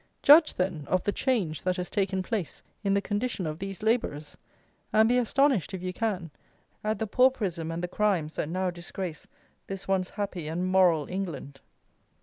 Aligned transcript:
Judge, 0.23 0.55
then, 0.55 0.83
of 0.87 1.03
the 1.03 1.11
change 1.11 1.61
that 1.61 1.77
has 1.77 1.87
taken 1.87 2.23
place 2.23 2.63
in 2.83 2.95
the 2.95 3.03
condition 3.03 3.45
of 3.45 3.59
these 3.59 3.83
labourers! 3.83 4.35
And 4.91 5.07
be 5.07 5.19
astonished, 5.19 5.75
if 5.75 5.83
you 5.83 5.93
can, 5.93 6.31
at 6.83 6.97
the 6.97 7.05
pauperism 7.05 7.69
and 7.69 7.83
the 7.83 7.87
crimes 7.87 8.35
that 8.37 8.49
now 8.49 8.71
disgrace 8.71 9.27
this 9.67 9.87
once 9.87 10.09
happy 10.09 10.47
and 10.47 10.65
moral 10.65 11.07
England. 11.07 11.59